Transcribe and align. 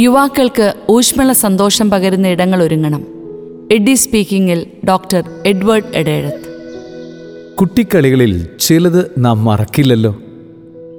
യുവാക്കൾക്ക് 0.00 0.74
ഊഷ്മള 0.90 1.32
സന്തോഷം 1.32 1.90
പകരുന്ന 1.90 2.28
ഇടങ്ങൾ 2.28 2.62
ഒരുങ്ങണം. 2.62 3.06
എഡി 3.72 3.94
സ്പീക്കിംഗിൽ 3.94 4.66
ഡോക്ടർ 4.88 5.24
എഡ്വേർഡ് 5.46 5.84
എഡേഴത്ത് 5.94 6.58
കുട്ടിക്കളികളിൽ 7.54 8.48
ചിലത് 8.60 9.10
നാം 9.18 9.44
മറക്കില്ലല്ലോ. 9.44 10.16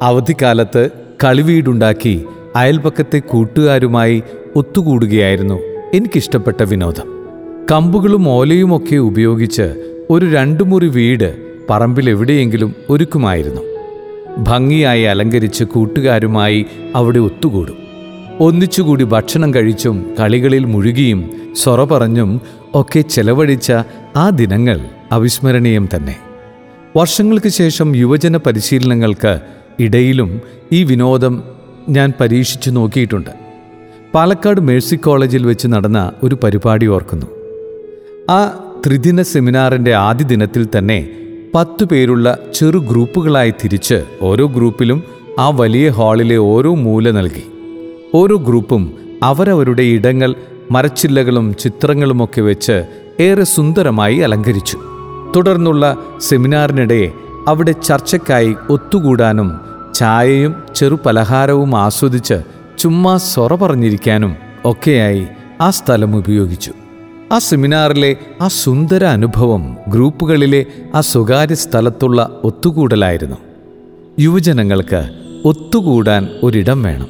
അവധിക്കാലത്ത് 0.01 0.89
കളിവീടുണ്ടാക്കി 1.23 2.25
അയൽപക്കത്തെ 2.55 3.19
കൂട്ടുകാരുമായി 3.19 4.23
ഒത്തുകൂടുകയായിരുന്നു 4.55 5.55
എനിക്കിഷ്ടപ്പെട്ട 5.93 6.63
വിനോദം. 6.63 7.27
കമ്പുകളും 7.71 8.29
ഓലയുമൊക്കെ 8.29 8.95
ഉപയോഗിച്ച് 8.95 9.95
ഒരു 10.09 10.25
രണ്ടു 10.25 10.63
മുറി 10.63 10.87
വീട് 10.87 11.37
പറമ്പിലെവിടെയെങ്കിലും 11.69 12.75
ഒരുക്കുമായിരുന്നു. 12.89 13.74
ഭംഗിയായി 14.37 15.03
അലങ്കരിച്ച് 15.03 15.63
കൂട്ടുകാരുമായി 15.63 16.65
അവിടെ 16.95 17.19
ഒത്തുകൂടും. 17.19 17.77
ഒന്നിച്ചുകൂടി 18.39 19.03
ഭക്ഷണം 19.03 19.53
കഴിച്ചും 19.53 20.15
കളികളിൽ 20.19 20.65
മുഴുകിയും 20.65 21.31
സൊറ 21.55 21.83
പറഞ്ഞും 21.83 22.41
ഒക്കെ 22.75 23.01
ചെലവഴിച്ച 23.01 23.73
ആ 24.15 24.29
ദിനങ്ങൾ 24.29 24.81
അവിസ്മരണീയം 25.11 25.89
തന്നെ. 25.95 26.15
വർഷങ്ങൾക്ക് 26.97 27.49
ശേഷം 27.49 27.95
യുവജന 27.95 28.37
പരിശീലനങ്ങൾക്ക് 28.37 29.39
ഇടയിലും 29.79 30.41
ഈ 30.71 30.83
വിനോദം 30.83 31.43
ഞാൻ 31.89 32.13
പരീക്ഷിച്ചു 32.19 32.69
നോക്കിയിട്ടുണ്ട്. 32.69 33.29
പാലക്കാട് 34.13 34.61
മേഴ്സി 34.61 34.95
കോളേജിൽ 34.95 35.45
വെച്ച് 35.45 35.67
നടന്ന 35.67 36.11
ഒരു 36.23 36.37
പരിപാടി 36.43 36.85
ഓർക്കുന്നു. 36.85 37.25
ആ 38.31 38.59
ത്രിദിന 38.85 39.21
സെമിനാറിന്റെ 39.21 39.93
ആദ്യ 39.93 40.25
ദിനത്തിൽ 40.25 40.67
തന്നെ 40.77 41.07
പത്തു 41.55 41.85
പേരുള്ള 41.85 42.37
ചെറു 42.55 42.79
ഗ്രൂപ്പുകളായി 42.79 43.51
തിരിച്ച് 43.51 44.03
ഓരോ 44.21 44.47
ഗ്രൂപ്പിലും 44.47 45.03
ആ 45.39 45.49
വലിയ 45.49 45.89
ഹാളിലെ 45.89 46.37
ഓരോ 46.37 46.75
മൂല 46.75 47.11
നൽകി. 47.11 47.43
ഓരോ 48.15 48.35
ഗ്രൂപ്പും 48.35 48.93
അവരവരുടെ 49.23 49.83
ഇടങ്ങൾ 49.83 50.35
മരച്ചില്ലകളും 50.71 51.55
ചിത്രങ്ങളുമൊക്കെ 51.59 52.41
വെച്ച് 52.41 52.85
ഏറെ 53.19 53.43
സുന്ദരമായി 53.43 54.17
അലങ്കരിച്ചു. 54.17 54.79
തുടർന്നുള്ള 55.35 55.97
സെമിനാറിനിടെ 56.21 57.11
അവിടെ 57.47 57.71
ചർച്ചയ്ക്കായി 57.71 58.55
ഒത്തുകൂടാനും 58.69 59.59
ചായയും 59.95 60.55
ചെറുപലഹാരവും 60.75 61.77
ആസ്വദിച്ച് 61.77 62.43
ചുമ്മാ 62.79 63.17
സൊറ 63.17 63.55
പറഞ്ഞിരിക്കാനും 63.55 64.35
ഒക്കെയായി 64.65 65.27
ആ 65.61 65.69
സ്ഥലം 65.69 66.15
ഉപയോഗിച്ചു. 66.15 66.71
ആ 67.31 67.39
സെമിനാറിലെ 67.39 68.15
ആ 68.41 68.47
സുന്ദര 68.47 69.03
അനുഭവം 69.03 69.77
ഗ്രൂപ്പുകളിലെ 69.87 70.65
ആ 70.95 71.01
സ്വകാര്യ 71.01 71.55
സ്ഥലത്തുള്ള 71.55 72.41
ഒത്തുകൂടലായിരുന്നു. 72.43 73.35
യുവജനങ്ങൾക്ക് 74.19 75.09
ഒത്തുകൂടാൻ 75.45 76.29
ഒരിടം 76.43 76.83
വേണം. 76.83 77.07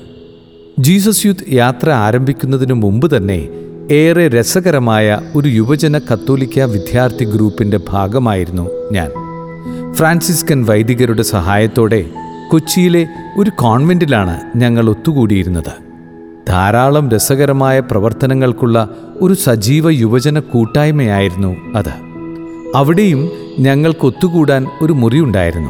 ജീസസ് 0.80 1.26
യൂത്ത് 1.26 1.54
യാത്ര 1.54 1.90
ആരംഭിക്കുന്നതിന് 1.90 2.74
മുമ്പ് 2.74 3.18
തന്നെ 3.18 3.48
ഏറെ 3.92 4.28
രസകരമായ 4.28 5.20
ഒരു 5.36 5.48
യുവജന 5.50 5.98
കത്തോലിക്ക 5.98 6.60
വിദ്യാർത്ഥി 6.60 7.26
ഗ്രൂപ്പിന്റെ 7.26 7.80
ഭാഗമായിരുന്നു 7.90 8.70
ഞാൻ. 8.92 9.10
ഫ്രാൻസിസ്കൻ 9.94 10.66
വൈദികരുടെ 10.66 11.22
സഹായത്തോടെ 11.22 12.06
കൊച്ചിയിലെ 12.52 13.08
ഒരു 13.38 13.50
കോൺവെന്റിലാണ് 13.50 14.40
ഞങ്ങൾ 14.56 14.90
ഒത്തുകൂടിയിരുന്നത്. 14.90 15.85
ധാരാളം 16.50 17.10
രസകരമായ 17.10 17.80
പ്രവർത്തനങ്ങൾക്കുള്ള 17.80 18.90
ഒരു 19.22 19.34
സജീവ 19.34 19.90
യുവജന 19.90 20.40
കൂട്ടായ്മയായിരുന്നു 20.40 21.56
അത്. 21.76 21.94
അവിടെയും 22.76 23.30
ഞങ്ങൾക്ക് 23.60 24.06
ഒത്തുകൂടാൻ 24.06 24.68
ഒരു 24.82 24.94
മുറിയുണ്ടായിരുന്നു. 24.94 25.70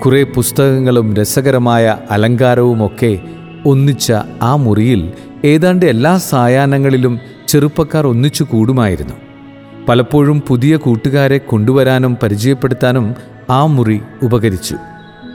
കുറേ 0.00 0.22
പുസ്തകങ്ങളും 0.22 1.14
രസകരമായ 1.14 1.96
അലങ്കാരവുമൊക്കെ 2.10 3.18
ഒന്നിച്ച 3.66 4.12
ആ 4.42 4.56
മുറിയിൽ 4.56 5.12
ഏതാണ്ട് 5.44 5.86
എല്ലാ 5.86 6.18
സായാഹ്നങ്ങളിലും 6.18 7.20
ചെറുപ്പക്കാർ 7.48 8.06
ഒന്നിച്ചു 8.06 8.44
കൂടുമായിരുന്നു. 8.44 9.14
പലപ്പോഴും 9.88 10.42
പുതിയ 10.48 10.76
കൂട്ടുകാരെ 10.76 11.38
കൊണ്ടുവരാനും 11.38 12.16
പരിചയപ്പെടുത്താനും 12.22 13.14
ആ 13.50 13.66
മുറി 13.66 14.00
ഉപകരിച്ചു. 14.22 14.76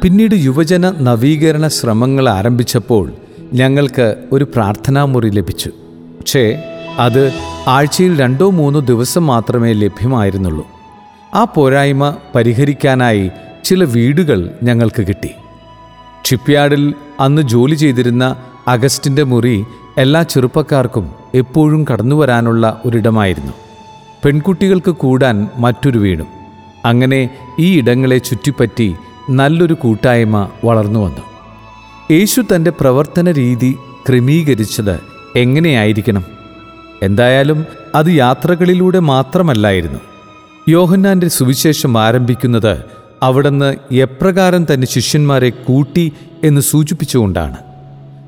പിന്നീട് 0.04 0.36
യുവജന 0.36 0.94
നവീകരണ 1.02 1.68
ശ്രമങ്ങൾ 1.68 2.30
ആരംഭിച്ചപ്പോൾ 2.30 3.12
ഞങ്ങൾക്ക് 3.54 4.16
ഒരു 4.32 4.44
പ്രാർത്ഥനാ 4.44 5.06
മുറി 5.06 5.30
ലഭിച്ചു. 5.30 5.70
പക്ഷേ 6.20 6.64
അത് 6.98 7.34
ആഴ്ചയിൽ 7.68 8.20
രണ്ടോ 8.20 8.50
മൂന്നോ 8.50 8.80
ദിവസം 8.80 9.28
മാത്രമേ 9.28 9.74
ലഭ്യമായിരുന്നുള്ളൂ. 9.74 10.68
ആ 11.34 11.44
പോരായ്മ 11.44 12.16
പരിഹരിക്കാനായി 12.36 13.32
ചില 13.64 13.84
വീടുകൾ 13.84 14.52
ഞങ്ങൾക്ക് 14.64 15.08
കിട്ടി. 15.08 15.30
ഷിപ്പ്യാർഡിൽ 16.26 16.94
അന്ന് 17.20 17.42
ജോലി 17.42 17.76
ചെയ്തിരുന്ന 17.76 18.36
അഗസ്റ്റിന്റെ 18.68 19.24
മുറി 19.24 19.66
എല്ലാ 19.98 20.22
ചെറുപ്പക്കാർക്കും 20.22 21.12
എപ്പോഴും 21.36 21.86
കടന്നു 21.94 22.16
വരാനുള്ള 22.16 22.82
ഒരിടമായിരുന്നു. 22.86 23.54
പെൺകുട്ടികൾക്ക് 24.26 24.92
കൂടാൻ 24.92 25.48
മറ്റൊരു 25.58 26.00
വീടും. 26.00 26.28
അങ്ങനെ 26.86 27.30
ഈ 27.60 27.78
ഇടങ്ങളെ 27.78 28.18
ചുറ്റിപ്പറ്റി 28.18 28.96
നല്ലൊരു 29.30 29.74
കൂട്ടായ്മ 29.74 30.50
വളർന്നു 30.66 31.00
വന്നു. 31.00 31.37
യേശു 32.12 32.44
തന്റെ 32.56 32.72
പ്രവർത്തന 32.72 33.32
രീതി 33.32 33.78
ക്രമീകരിച്ചത് 34.10 35.00
എങ്ങനെയായിരിക്കണം? 35.36 36.26
എന്തായാലും 37.04 37.66
അത് 37.96 38.06
യാത്രകളിലൂടെ 38.06 39.00
മാത്രമല്ലായിരുന്നു. 39.00 40.00
യോഹന്നാന്റെ 40.70 41.28
സുവിശേഷം 41.28 41.98
ആരംഭിക്കുന്നത് 41.98 42.84
അവിടുന്ന് 43.24 43.94
എപ്രകാരം 43.94 44.68
തന്റെ 44.74 44.88
ശിഷ്യന്മാരെ 44.88 45.50
കൂട്ടി 45.50 46.14
എന്ന് 46.44 46.62
സൂചിപ്പിച്ചുകൊണ്ടാണ്. 46.62 47.58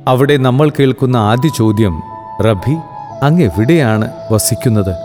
അവിടെ 0.07 0.38
നമ്മൾ 0.38 0.69
കേൾക്കുന്ന 0.69 1.18
ആദ്യ 1.18 1.50
ചോദ്യം 1.57 2.01
റബി 2.41 2.78
അങ്ങ് 3.23 3.44
എവിടെയാണ് 3.44 4.12
വസിക്കുന്നത്? 4.31 4.95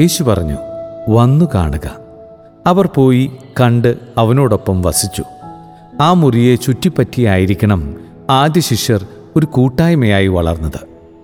യേശു 0.00 0.22
പറഞ്ഞു 0.22 0.56
വന്നു 1.08 1.44
കാണുക. 1.54 1.96
അവർ 2.66 2.86
പോയി 2.86 3.32
കണ്ട് 3.60 3.96
അവനോടൊപ്പം 4.18 4.82
വസിച്ചു. 4.82 5.24
ആ 6.00 6.12
മുറിയെ 6.12 6.54
ചുറ്റിപ്പറ്റിയായിരിക്കണം 6.54 8.01
ആദ്യ 8.32 8.60
ശിഷ്യർ 8.60 9.06
ഒരു 9.36 9.46
കൂട്ടായ്മയായി 9.46 10.26
വളർന്നത്. 10.26 10.80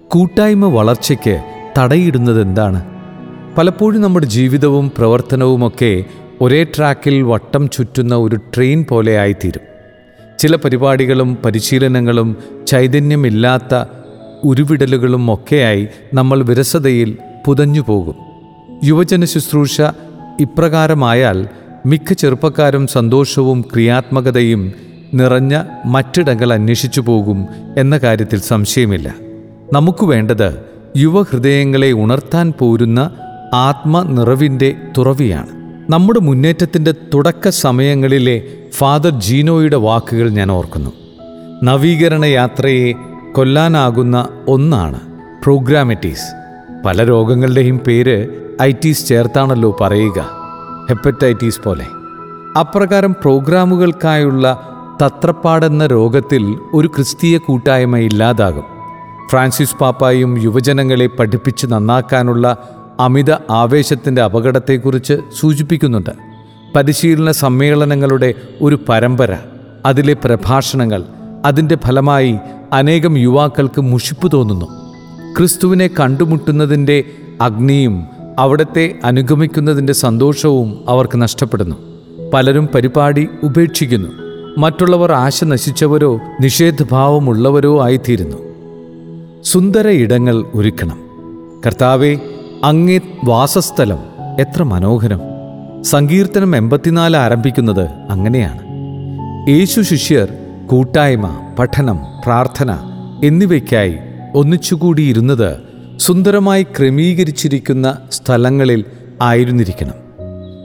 കൂട്ടായ്മ 0.08 0.66
വളർച്ചയ്ക്ക് 0.66 1.42
തടയിടുന്നത് 1.78 2.42
എന്താണ്? 2.42 2.84
പലപ്പോഴും 3.58 4.00
നമ്മുടെ 4.00 4.26
ജീവിതവും 4.26 4.92
പ്രവർത്തനവുമൊക്കെ 4.98 6.04
ഒരേ 6.40 6.64
ട്രാക്കിൽ 6.64 7.22
വട്ടം 7.22 7.68
ചുറ്റുന്ന 7.68 8.14
ഒരു 8.14 8.36
ട്രെയിൻ 8.36 8.84
പോലെ 8.88 9.18
ആയിത്തീരും. 9.18 9.60
ചില 10.38 10.56
പരിപാടികളും 10.56 11.38
പരിശീലനങ്ങളും 11.44 12.36
ചൈതന്യമില്ലാത്ത 12.66 13.84
ഉരുവിടലുകളും 14.44 15.34
ഒക്കെയായി 15.34 15.88
നമ്മൾ 16.14 16.42
വിരസതയിൽ 16.42 17.18
പുതഞ്ഞു 17.46 17.84
പോകും. 17.88 18.14
യുവജന 18.84 19.24
ശുശ്രൂഷ 19.24 19.80
ഇപ്രകാരമായാൽ 20.40 21.48
മിക്ക 21.86 22.12
ചെറുപ്പക്കാരും 22.12 22.86
സന്തോഷവും 22.86 23.64
ക്രിയാത്മകതയും 23.72 24.87
നിറഞ്ഞ 25.14 25.62
മറ്റിടങ്ങൾ 25.84 26.52
അന്വേഷിച്ചു 26.52 27.00
പോകും 27.00 27.48
എന്ന 27.78 27.98
കാര്യത്തിൽ 27.98 28.40
സംശയമില്ല. 28.40 29.14
നമുക്ക് 29.72 30.04
വേണ്ടത് 30.04 30.58
യുവഹൃദയങ്ങളെ 30.96 31.92
ഉണർത്താൻ 31.92 32.52
പോരുന്ന 32.58 33.10
ആത്മനിറവിന്റെ 33.54 34.74
തുറവിയാണ്. 34.98 35.48
നമ്മുടെ 35.92 36.20
മുന്നേറ്റത്തിന്റെ 36.20 36.94
തുടക്ക 37.14 37.48
സമയങ്ങളിലെ 37.48 38.42
ഫാദർ 38.72 39.20
ജീനോയുടെ 39.20 39.76
വാക്കുകൾ 39.76 40.28
ഞാൻ 40.28 40.52
ഓർക്കുന്നു. 40.52 40.90
നവീകരണ 41.64 42.24
യാത്രയെ 42.24 42.92
കൊല്ലാനാകുന്ന 43.32 44.28
ഒന്നാണ് 44.48 45.00
പ്രോഗ്രാമറ്റീസ്. 45.44 46.24
പല 46.86 47.04
രോഗങ്ങളുടെയും 47.04 47.78
പേര് 47.78 48.28
ഐറ്റീസ് 48.62 49.06
ചേർത്താണല്ലോ 49.06 49.76
പറയുക. 49.80 50.28
ഹെപ്പറ്റൈറ്റീസ് 50.88 51.60
പോലെ. 51.60 51.86
അപ്രകാരം 52.60 53.12
പ്രോഗ്രാമുകൾക്കായുള്ള 53.12 54.74
തത്രപ്പാടെന്ന 55.02 55.86
രോഗത്തിൽ 55.86 56.58
ഒരു 56.74 56.88
ക്രിസ്തീയ 56.88 57.38
കൂട്ടായ്മ 57.38 57.96
ഇല്ലാതാകും. 57.96 58.64
ഫ്രാൻസിസ് 59.30 59.76
പാപ്പായും 59.76 60.42
യുവജനങ്ങളെ 60.42 61.06
പഠിപ്പിച്ച് 61.06 61.66
നന്നാക്കാനുള്ള 61.66 62.56
അമിത 63.00 63.32
ആവേശത്തിന്റെ 63.50 64.22
അപകടത്തെക്കുറിച്ച് 64.22 65.14
സൂചിപ്പിക്കുന്നുണ്ട്. 65.40 66.10
പരിശീലന 66.76 67.30
സമ്മേളനങ്ങളുടെ 67.30 68.34
ഒരു 68.62 68.78
പരമ്പര 68.88 69.36
അതിലെ 69.86 70.12
പ്രഭാഷണങ്ങൾ 70.12 71.04
അതിന്റെ 71.44 71.76
ഫലമായി 71.86 72.36
അനേകം 72.72 73.18
യുവാക്കൾക്ക് 73.18 73.80
മുഷിപ്പ് 73.80 74.32
തോന്നുന്നു. 74.32 74.66
ക്രിസ്തുവിനെ 75.36 75.90
കണ്ടുമുട്ടുന്നതിന്റെ 76.00 77.04
അഗ്നിയും 77.40 78.04
അവിടത്തെ 78.38 78.94
അനുഗമിക്കുന്നതിന്റെ 79.04 79.92
സന്തോഷവും 79.92 80.84
അവർക്ക് 80.88 81.22
നഷ്ടപ്പെടുന്നു. 81.22 81.76
പലരും 82.34 82.68
പരിപാടി 82.74 83.28
ഉപേക്ഷിക്കുന്നു. 83.42 84.27
മറ്റുള്ളവർ 84.58 85.12
ആശ 85.12 85.44
നശിച്ചവരോ 85.44 86.20
നിഷേധഭാവമുള്ളവരോ 86.40 87.84
ആയിത്തീരുന്നു. 87.84 88.36
സുന്ദര 89.42 89.88
ഇടങ്ങൾ 89.88 90.44
ഒരുക്കണം. 90.54 91.00
കർത്താവെ 91.66 92.16
അങ്ങേ 92.64 93.00
വാസസ്ഥലം 93.24 93.98
എത്ര 94.40 94.62
മനോഹരം. 94.62 95.20
സങ്കീർത്തനം 95.82 96.56
എൺപത്തിനാല് 96.56 97.16
ആരംഭിക്കുന്നത് 97.16 97.88
അങ്ങനെയാണ്. 98.08 98.60
യേശു 99.50 99.80
ശിഷ്യർ 99.80 100.28
കൂട്ടായ്മ 100.66 101.54
പഠനം 101.58 101.98
പ്രാർത്ഥന 102.24 102.76
എന്നിവയ്ക്കായി 103.24 103.96
ഒന്നിച്ചുകൂടിയിരുന്നത് 104.34 105.56
സുന്ദരമായി 105.98 106.62
ക്രമീകരിച്ചിരിക്കുന്ന 106.62 107.98
സ്ഥലങ്ങളിൽ 108.12 108.84
ആയിരുന്നിരിക്കണം. 109.22 109.94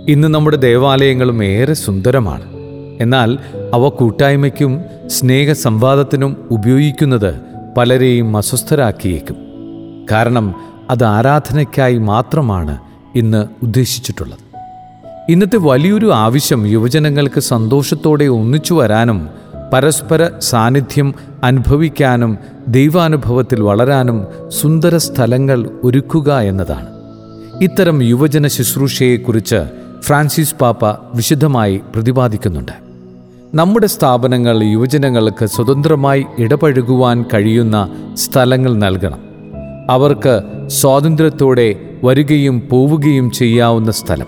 ഇന്ന് 0.09 0.27
നമ്മുടെ 0.27 0.57
ദേവാലയങ്ങളും 0.57 1.43
ഏറെ 1.43 1.73
സുന്ദരമാണ്. 1.73 2.52
എന്നാൽ 3.01 3.37
അവ 3.73 3.89
കൂട്ടായ്മയ്ക്കും 3.89 4.81
സ്നേഹസംവാദത്തിനും 5.07 6.37
ഉപയോഗിക്കുന്നത് 6.51 7.35
പലരെയും 7.77 8.37
അസ്വസ്ഥരാക്കിയേക്കും. 8.37 9.35
കാരണം 10.11 10.55
അത് 10.89 11.03
ആരാധനയ്ക്കായി 11.03 11.97
മാത്രമാണ് 11.97 12.77
ഇന്ന് 13.15 13.45
ഉദ്ദേശിച്ചിട്ടുള്ളത്. 13.63 14.43
ഇന്നത്തെ 15.29 15.57
വലിയൊരു 15.57 16.13
ആവശ്യം 16.13 16.65
യുവജനങ്ങൾക്ക് 16.65 17.39
സന്തോഷത്തോടെ 17.39 18.25
ഒന്നിച്ചു 18.25 18.73
വരാനും 18.73 19.29
പരസ്പര 19.73 20.29
സാന്നിധ്യം 20.39 21.13
അനുഭവിക്കാനും 21.43 22.37
ദൈവാനുഭവത്തിൽ 22.67 23.61
വളരാനും 23.61 24.27
സുന്ദര 24.49 24.97
സ്ഥലങ്ങൾ 24.97 25.69
ഒരുക്കുക 25.83 26.39
എന്നതാണ്. 26.39 26.87
ഇത്തരം 27.61 28.03
യുവജന 28.03 28.47
ശുശ്രൂഷയെക്കുറിച്ച് 28.47 29.63
ഫ്രാൻസിസ് 30.01 30.55
പാപ്പ 30.55 30.85
വിശദമായി 31.15 31.81
പ്രതിപാദിക്കുന്നുണ്ട്. 31.95 32.82
നമ്മുടെ 33.55 33.87
സ്ഥാപനങ്ങൾ 33.87 34.63
യുവജനങ്ങൾക്ക് 34.63 35.45
സ്വതന്ത്രമായി 35.45 36.25
ഇടപഴകുവാൻ 36.39 37.25
കഴിയുന്ന 37.33 37.89
സ്ഥലങ്ങൾ 38.13 38.73
നൽകണം. 38.73 39.19
അവർക്ക് 39.89 40.41
സ്വാതന്ത്ര്യത്തോടെ 40.67 41.75
വരികയും 42.03 42.63
പോവുകയും 42.69 43.31
ചെയ്യാവുന്ന 43.31 43.91
സ്ഥലം 43.91 44.27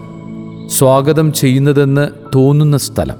സ്വാഗതം 0.67 1.33
ചെയ്യുന്നതെന്ന് 1.33 2.07
തോന്നുന്ന 2.35 2.77
സ്ഥലം 2.77 3.15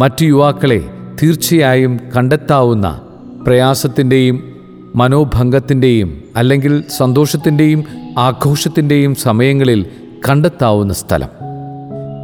മറ്റു 0.00 0.24
യുവാക്കളെ 0.24 0.84
തീർച്ചയായും 1.22 2.00
കണ്ടെത്താവുന്ന 2.16 3.00
പ്രയാസത്തിന്റെയും 3.46 4.56
മനോഭംഗത്തിന്റെയും 4.94 6.24
അല്ലെങ്കിൽ 6.36 6.84
സന്തോഷത്തിന്റെയും 6.98 7.84
ആഘോഷത്തിന്റെയും 8.18 9.14
സമയങ്ങളിൽ 9.14 9.86
കണ്ടെത്താവുന്ന 10.28 10.92
സ്ഥലം. 10.92 11.28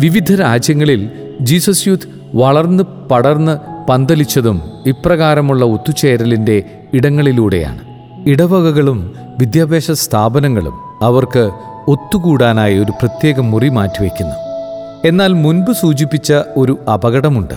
വിവിധ 0.00 0.40
രാജ്യങ്ങളിൽ 0.40 1.10
ജീസസ് 1.42 1.88
യൂത്ത് 1.88 2.15
വളർന്ന് 2.36 2.84
പടർന്ന് 3.10 3.58
പന്തലിച്ചതും 3.88 4.62
ഇപ്രകാരമുള്ള 4.86 5.64
ഒത്തുചേരലിന്റെ 5.64 6.62
ഇടങ്ങളിലൂടെയാണ്. 6.94 7.80
ഇടവകകളും 8.26 9.14
വിദ്യാഭ്യാസ 9.40 9.90
സ്ഥാപനങ്ങളും 9.90 10.74
അവർക്ക് 11.02 11.50
ഒത്തുകൂടാനായി 11.88 12.78
ഒരു 12.78 12.92
പ്രത്യേക 12.92 13.40
മുറി 13.40 13.68
മാറ്റിവെക്കുന്നു. 13.68 14.34
എന്നാൽ 15.04 15.32
മുൻപ് 15.32 15.72
സൂചിപ്പിച്ച 15.72 16.32
ഒരു 16.56 16.78
അപകടമുണ്ട്. 16.94 17.54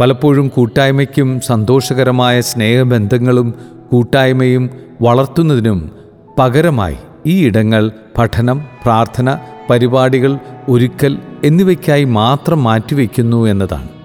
പലപ്പോഴും 0.00 0.48
കൂട്ടായ്മയ്ക്കും 0.48 1.40
സന്തോഷകരമായ 1.40 2.40
സ്നേഹബന്ധങ്ങളും 2.40 3.54
കൂട്ടായ്മയും 3.92 4.70
വളർത്തുന്നതിനും 5.00 5.90
പകരമായി 6.38 6.96
ഈ 7.26 7.46
ഇടങ്ങൾ 7.46 7.90
പഠനം 8.18 8.64
പ്രാർത്ഥന 8.82 9.36
പരിപാടികൾ 9.70 10.38
ഒരുക്കൽ 10.68 11.18
എന്നിവയ്ക്കായി 11.44 12.04
മാത്രം 12.04 12.64
മാറ്റിവെക്കുന്നു 12.64 13.46
എന്നതാണ്. 13.46 13.97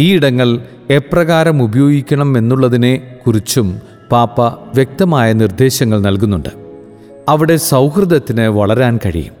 ഈ 0.00 0.14
ഇടങ്ങൾ 0.14 0.58
എപ്രകാരം 0.90 1.62
ഉപയോഗിക്കണം 1.62 2.38
എന്നുള്ളതിനെ 2.38 3.16
കുറിച്ചും 3.26 3.80
പാപ്പ 4.12 4.40
വ്യക്തമായ 4.46 5.32
നിർദ്ദേശങ്ങൾ 5.32 6.00
നൽകുന്നുണ്ട്. 6.00 6.48
അവിടെ 7.28 7.56
സൗഹൃദത്തിന് 7.56 8.40
വളരാൻ 8.40 8.98
കഴിയും. 9.06 9.34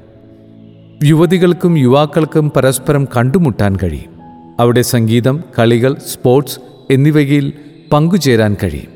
യുവതികൾക്കും 1.04 1.78
യുവാക്കൾക്കും 1.78 2.50
പരസ്പരം 2.50 3.08
കണ്ടുമുട്ടാൻ 3.16 3.76
കഴിയും. 3.82 4.10
അവിടെ 4.60 4.82
സംഗീതം 4.82 5.44
കളികൾ 5.58 5.94
സ്പോർട്സ് 5.94 6.60
എന്നിവയിൽ 6.90 7.52
പങ്കുചേരാൻ 7.92 8.56
കഴിയും. 8.62 8.92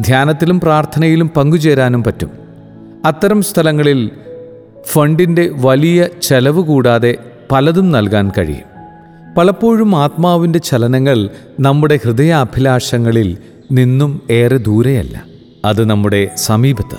ധ്യാനത്തിലും 0.00 0.60
പ്രാർത്ഥനയിലും 0.60 1.28
പങ്കുചേരാനും 1.28 2.04
പറ്റും. 2.04 2.30
അത്തരം 3.04 3.42
സ്ഥലങ്ങളിൽ 3.42 4.10
ഫണ്ടിന്റെ 4.88 5.50
വലിയ 5.54 6.08
ചെലവ് 6.22 6.60
കൂടാതെ 6.60 7.16
പലതും 7.52 7.92
നൽകാൻ 7.92 8.30
കഴിയും. 8.38 8.75
പലപ്പോഴും 9.36 9.96
ആത്മാവിന്റെ 9.96 10.58
ചലനങ്ങൾ 10.58 11.28
നമ്മുടെ 11.60 11.98
ഹൃദയാഭിലാഷങ്ങളിൽ 12.04 13.38
നിന്നും 13.72 14.20
ഏറെ 14.30 14.56
ദൂരെയല്ല. 14.56 15.24
അത് 15.64 15.84
നമ്മുടെ 15.84 16.30
സമീപത്ത് 16.36 16.96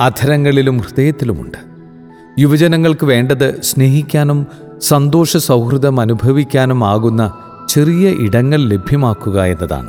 അധരങ്ങളിലും 0.00 0.78
ഹൃദയത്തിലുമുണ്ട്. 0.78 1.58
യുവജനങ്ങൾക്ക് 2.38 3.04
വേണ്ടത് 3.06 3.60
സ്നേഹിക്കാനും 3.62 4.46
സന്തോഷ 4.82 5.36
സൗഹൃദം 5.36 6.00
അനുഭവിക്കാനും 6.00 6.84
ആകുന്ന 6.84 7.32
ചെറിയ 7.68 8.08
ഇടങ്ങൾ 8.08 8.60
ലഭ്യമാക്കുക 8.60 9.42
എന്നതാണ്. 9.42 9.88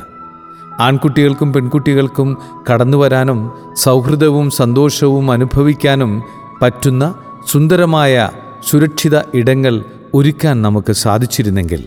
ആൺകുട്ടികൾക്കും 0.80 1.52
പെൺകുട്ടികൾക്കും 1.52 2.38
കടന്നു 2.72 2.96
വരാനും 2.96 3.52
സൗഹൃദവും 3.76 4.50
സന്തോഷവും 4.50 5.30
അനുഭവിക്കാനും 5.30 6.22
പറ്റുന്ന 6.62 7.14
സുന്ദരമായ 7.46 8.30
സുരക്ഷിത 8.70 9.18
ഇടങ്ങൾ 9.34 9.84
ഒരുക്കാൻ 10.14 10.62
നമുക്ക് 10.62 10.92
സാധിച്ചിരുന്നെങ്കിൽ 10.92 11.82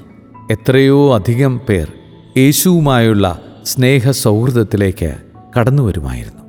എത്രയോ 0.52 1.16
അധികം 1.16 1.58
പേർ 1.70 1.88
യേശുവുമായുള്ള 2.38 3.26
സ്നേഹ 3.66 4.12
സൗഹൃദത്തിലേക്ക് 4.12 5.12
കടന്നു 5.58 5.84
വരുമായിരുന്നു 5.84 6.45